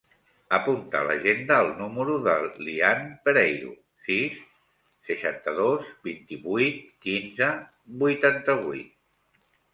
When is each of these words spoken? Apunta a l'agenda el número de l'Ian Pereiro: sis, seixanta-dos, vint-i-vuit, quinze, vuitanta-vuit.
Apunta 0.57 0.99
a 1.01 1.05
l'agenda 1.07 1.57
el 1.65 1.67
número 1.81 2.15
de 2.27 2.33
l'Ian 2.67 3.03
Pereiro: 3.27 3.75
sis, 4.07 4.41
seixanta-dos, 5.11 5.93
vint-i-vuit, 6.09 6.83
quinze, 7.07 7.53
vuitanta-vuit. 8.07 8.91